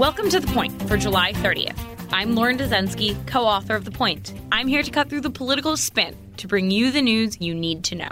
Welcome 0.00 0.30
to 0.30 0.40
The 0.40 0.46
Point 0.46 0.88
for 0.88 0.96
July 0.96 1.34
30th. 1.34 1.78
I'm 2.10 2.34
Lauren 2.34 2.56
Dezenski, 2.56 3.14
co 3.26 3.44
author 3.44 3.74
of 3.74 3.84
The 3.84 3.90
Point. 3.90 4.32
I'm 4.50 4.66
here 4.66 4.82
to 4.82 4.90
cut 4.90 5.10
through 5.10 5.20
the 5.20 5.28
political 5.28 5.76
spin 5.76 6.16
to 6.38 6.48
bring 6.48 6.70
you 6.70 6.90
the 6.90 7.02
news 7.02 7.38
you 7.38 7.54
need 7.54 7.84
to 7.84 7.94
know. 7.94 8.08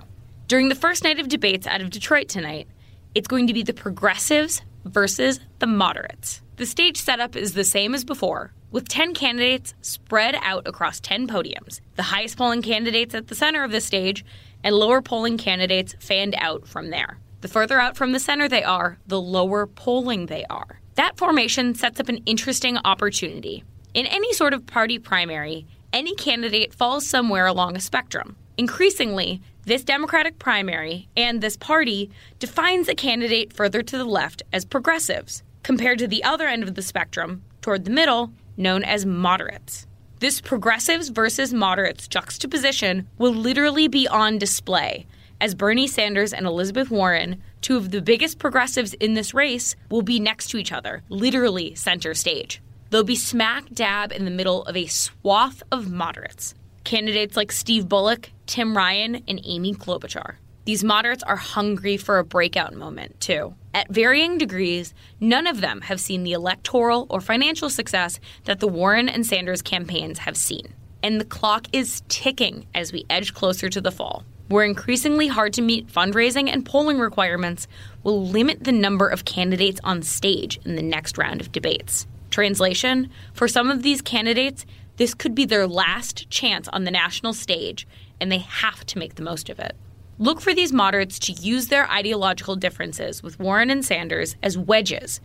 During 0.49 0.69
the 0.69 0.75
first 0.75 1.03
night 1.03 1.19
of 1.19 1.31
debates 1.31 1.67
out 1.67 1.81
of 1.81 1.89
Detroit 1.89 2.29
tonight, 2.29 2.69
it's 3.15 3.27
going 3.27 3.47
to 3.47 3.55
be 3.55 3.63
the 3.63 3.73
progressives 3.73 4.61
versus 4.85 5.41
the 5.61 5.67
moderates. 5.67 6.43
The 6.57 6.67
stage 6.67 6.99
setup 6.99 7.35
is 7.35 7.55
the 7.55 7.65
same 7.65 7.95
as 7.95 8.05
before, 8.05 8.53
with 8.71 8.87
10 8.87 9.15
candidates 9.15 9.73
spread 9.81 10.35
out 10.43 10.69
across 10.69 11.01
10 11.01 11.27
podiums. 11.27 11.81
The 11.97 12.03
highest 12.03 12.37
polling 12.37 12.61
candidates 12.61 13.15
at 13.15 13.29
the 13.29 13.35
center 13.35 13.65
of 13.65 13.73
the 13.73 13.81
stage, 13.81 14.27
and 14.63 14.75
lower 14.75 15.01
polling 15.01 15.39
candidates 15.39 15.97
fanned 16.01 16.35
out 16.37 16.69
from 16.69 16.91
there. 16.91 17.17
The 17.41 17.49
further 17.49 17.81
out 17.81 17.97
from 17.97 18.13
the 18.13 18.21
center 18.21 18.47
they 18.47 18.63
are, 18.63 18.99
the 19.07 19.21
lower 19.21 19.67
polling 19.67 20.27
they 20.27 20.45
are. 20.51 20.81
That 20.99 21.17
formation 21.17 21.77
sets 21.77 22.01
up 22.01 22.09
an 22.09 22.25
interesting 22.27 22.77
opportunity. 22.85 23.63
In 23.95 24.05
any 24.07 24.33
sort 24.33 24.53
of 24.53 24.67
party 24.67 24.99
primary, 24.99 25.65
any 25.93 26.17
candidate 26.17 26.75
falls 26.75 27.07
somewhere 27.07 27.47
along 27.47 27.77
a 27.77 27.81
spectrum. 27.81 28.35
Increasingly, 28.57 29.41
this 29.65 29.85
Democratic 29.85 30.41
primary 30.41 31.09
and 31.17 31.41
this 31.41 31.57
party 31.57 32.11
defines 32.41 32.89
a 32.89 32.97
candidate 32.97 33.53
further 33.53 33.81
to 33.81 33.97
the 33.97 34.05
left 34.05 34.43
as 34.53 34.65
progressives, 34.65 35.45
compared 35.63 36.01
to 36.01 36.09
the 36.09 36.25
other 36.25 36.49
end 36.49 36.65
of 36.65 36.75
the 36.75 36.83
spectrum, 36.83 37.45
toward 37.61 37.85
the 37.85 37.93
middle, 37.93 38.33
known 38.57 38.83
as 38.83 39.07
moderates. 39.07 39.87
This 40.19 40.41
progressives 40.41 41.11
versus 41.11 41.55
moderates 41.55 42.09
juxtaposition 42.09 43.07
will 43.19 43.33
literally 43.33 43.87
be 43.87 44.09
on 44.09 44.37
display 44.37 45.07
as 45.41 45.55
Bernie 45.55 45.87
Sanders 45.87 46.33
and 46.33 46.47
Elizabeth 46.47 46.91
Warren, 46.91 47.43
two 47.61 47.77
of 47.77 47.91
the 47.91 48.03
biggest 48.03 48.39
progressives 48.39 48.95
in 48.95 49.15
this 49.15 49.35
race, 49.35 49.77
will 49.91 50.03
be 50.03 50.21
next 50.21 50.49
to 50.49 50.57
each 50.57 50.73
other, 50.73 51.03
literally 51.09 51.75
center 51.75 52.15
stage. 52.15 52.61
They'll 52.91 53.05
be 53.05 53.17
smack 53.17 53.65
dab 53.73 54.13
in 54.13 54.25
the 54.25 54.31
middle 54.31 54.63
of 54.65 54.77
a 54.77 54.87
swath 54.87 55.63
of 55.71 55.91
moderates. 55.91 56.55
Candidates 56.85 57.37
like 57.37 57.53
Steve 57.53 57.89
Bullock, 57.89 58.31
Tim 58.47 58.77
Ryan, 58.77 59.23
and 59.29 59.41
Amy 59.45 59.75
Klobuchar. 59.75 60.37
These 60.65 60.85
moderates 60.85 61.23
are 61.23 61.37
hungry 61.37 61.97
for 61.97 62.19
a 62.19 62.25
breakout 62.25 62.75
moment, 62.75 63.21
too. 63.21 63.55
At 63.73 63.89
varying 63.89 64.39
degrees, 64.39 64.93
none 65.21 65.47
of 65.47 65.61
them 65.61 65.83
have 65.83 66.01
seen 66.01 66.25
the 66.25 66.33
electoral 66.33 67.07
or 67.09 67.21
financial 67.21 67.71
success 67.71 68.21
that 68.45 68.61
the 68.61 68.69
Warren 68.69 69.09
and 69.09 69.25
Sanders 69.25 69.63
campaigns 69.63 70.19
have 70.19 70.37
seen. 70.37 70.75
And 71.03 71.21
the 71.21 71.25
clock 71.25 71.69
is 71.73 72.03
ticking 72.09 72.67
as 72.75 72.93
we 72.93 73.07
edge 73.09 73.33
closer 73.33 73.69
to 73.69 73.81
the 73.81 73.93
fall, 73.93 74.25
where 74.49 74.65
increasingly 74.65 75.29
hard 75.29 75.53
to 75.53 75.63
meet 75.63 75.87
fundraising 75.89 76.51
and 76.51 76.65
polling 76.65 76.99
requirements 76.99 77.69
will 78.03 78.27
limit 78.27 78.65
the 78.65 78.73
number 78.73 79.09
of 79.09 79.25
candidates 79.25 79.81
on 79.85 80.03
stage 80.03 80.59
in 80.65 80.77
the 80.77 80.83
next 80.83 81.19
round 81.19 81.41
of 81.41 81.53
debates. 81.53 82.07
Translation 82.31 83.11
For 83.33 83.49
some 83.49 83.71
of 83.71 83.83
these 83.83 84.03
candidates, 84.03 84.67
this 84.97 85.15
could 85.15 85.35
be 85.35 85.45
their 85.45 85.67
last 85.67 86.29
chance 86.31 86.67
on 86.69 86.85
the 86.85 86.91
national 86.91 87.33
stage, 87.33 87.87
and 88.21 88.33
they 88.33 88.39
have 88.39 88.85
to 88.87 88.99
make 88.99 89.15
the 89.15 89.23
most 89.23 89.49
of 89.49 89.59
it. 89.59 89.77
Look 90.19 90.41
for 90.41 90.53
these 90.53 90.73
moderates 90.73 91.19
to 91.21 91.33
use 91.33 91.69
their 91.69 91.89
ideological 91.89 92.57
differences 92.57 93.23
with 93.23 93.39
Warren 93.39 93.71
and 93.71 93.85
Sanders 93.85 94.35
as 94.43 94.59
wedges, 94.59 95.21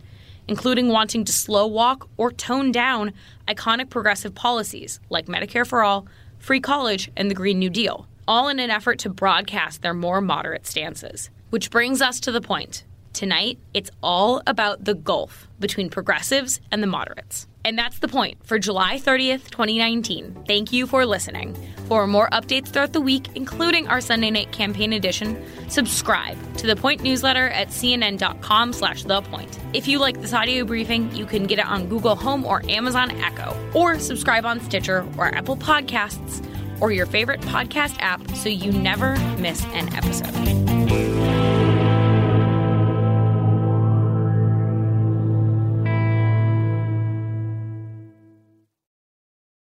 including 0.46 0.88
wanting 0.88 1.24
to 1.24 1.32
slow 1.32 1.66
walk 1.66 2.08
or 2.16 2.30
tone 2.30 2.70
down 2.70 3.12
iconic 3.48 3.90
progressive 3.90 4.34
policies 4.34 5.00
like 5.10 5.26
Medicare 5.26 5.66
for 5.66 5.82
All, 5.82 6.06
free 6.38 6.60
college, 6.60 7.10
and 7.16 7.28
the 7.28 7.34
Green 7.34 7.58
New 7.58 7.70
Deal, 7.70 8.06
all 8.26 8.48
in 8.48 8.58
an 8.58 8.70
effort 8.70 8.98
to 9.00 9.08
broadcast 9.08 9.82
their 9.82 9.94
more 9.94 10.20
moderate 10.20 10.66
stances. 10.66 11.30
Which 11.50 11.70
brings 11.70 12.02
us 12.02 12.20
to 12.20 12.32
the 12.32 12.40
point. 12.40 12.84
Tonight, 13.12 13.58
it's 13.72 13.90
all 14.02 14.42
about 14.44 14.84
the 14.84 14.94
gulf 14.94 15.46
between 15.60 15.88
progressives 15.88 16.60
and 16.72 16.82
the 16.82 16.88
moderates. 16.88 17.46
And 17.64 17.78
that's 17.78 18.00
the 18.00 18.08
point 18.08 18.44
for 18.44 18.58
July 18.58 18.98
30th, 18.98 19.50
2019. 19.50 20.44
Thank 20.48 20.72
you 20.72 20.86
for 20.86 21.06
listening. 21.06 21.56
For 21.88 22.06
more 22.08 22.28
updates 22.30 22.68
throughout 22.68 22.92
the 22.92 23.00
week, 23.00 23.28
including 23.36 23.86
our 23.86 24.00
Sunday 24.00 24.30
night 24.30 24.50
campaign 24.50 24.92
edition, 24.92 25.42
subscribe 25.68 26.36
to 26.56 26.66
the 26.66 26.74
Point 26.74 27.02
newsletter 27.02 27.48
at 27.50 27.68
cnn.com 27.68 28.72
slash 28.72 29.04
the 29.04 29.22
point. 29.22 29.60
If 29.72 29.86
you 29.86 30.00
like 30.00 30.20
this 30.20 30.34
audio 30.34 30.64
briefing, 30.64 31.14
you 31.14 31.24
can 31.24 31.46
get 31.46 31.60
it 31.60 31.66
on 31.66 31.88
Google 31.88 32.16
Home 32.16 32.44
or 32.44 32.68
Amazon 32.68 33.12
Echo, 33.22 33.56
or 33.74 33.98
subscribe 34.00 34.44
on 34.44 34.60
Stitcher 34.60 35.06
or 35.16 35.32
Apple 35.34 35.56
Podcasts 35.56 36.44
or 36.80 36.92
your 36.92 37.06
favorite 37.06 37.40
podcast 37.42 37.96
app 38.00 38.28
so 38.34 38.48
you 38.48 38.72
never 38.72 39.18
miss 39.38 39.64
an 39.66 39.94
episode. 39.94 40.34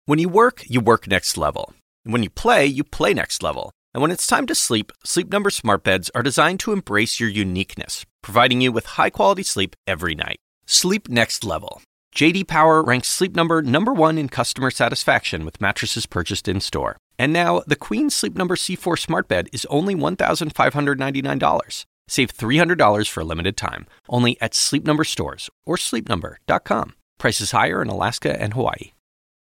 When 0.05 0.19
you 0.19 0.27
work, 0.27 0.63
you 0.67 0.81
work 0.81 1.07
next 1.07 1.37
level. 1.37 1.73
When 2.03 2.23
you 2.23 2.29
play, 2.29 2.65
you 2.65 2.83
play 2.83 3.13
next 3.13 3.41
level. 3.41 3.71
And 3.93 4.01
when 4.01 4.11
it's 4.11 4.27
time 4.27 4.45
to 4.47 4.55
sleep, 4.55 4.91
Sleep 5.05 5.31
Number 5.31 5.49
smart 5.49 5.83
beds 5.83 6.11
are 6.13 6.21
designed 6.21 6.59
to 6.61 6.73
embrace 6.73 7.19
your 7.19 7.29
uniqueness, 7.29 8.05
providing 8.21 8.59
you 8.59 8.71
with 8.71 8.85
high-quality 8.85 9.43
sleep 9.43 9.75
every 9.87 10.13
night. 10.13 10.37
Sleep 10.65 11.07
next 11.07 11.45
level. 11.45 11.81
JD 12.13 12.47
Power 12.47 12.83
ranks 12.83 13.07
Sleep 13.07 13.33
Number 13.33 13.61
number 13.61 13.93
1 13.93 14.17
in 14.17 14.27
customer 14.29 14.71
satisfaction 14.71 15.45
with 15.45 15.61
mattresses 15.61 16.05
purchased 16.05 16.47
in-store. 16.47 16.97
And 17.19 17.33
now, 17.33 17.61
the 17.67 17.75
Queen 17.75 18.09
Sleep 18.09 18.35
Number 18.35 18.55
C4 18.55 18.97
smart 18.97 19.27
bed 19.27 19.49
is 19.53 19.67
only 19.69 19.93
$1,599. 19.95 21.85
Save 22.07 22.35
$300 22.35 23.09
for 23.09 23.21
a 23.21 23.25
limited 23.25 23.55
time, 23.55 23.85
only 24.09 24.39
at 24.41 24.55
Sleep 24.55 24.85
Number 24.85 25.03
stores 25.03 25.49
or 25.65 25.77
sleepnumber.com. 25.77 26.95
Prices 27.17 27.51
higher 27.51 27.81
in 27.81 27.87
Alaska 27.87 28.41
and 28.41 28.53
Hawaii. 28.53 28.92